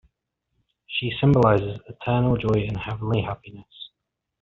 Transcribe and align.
She 0.87 1.11
symbolizes 1.21 1.79
eternal 1.87 2.35
joy 2.35 2.65
and 2.67 2.75
heavenly 2.75 3.21
happiness. 3.21 3.91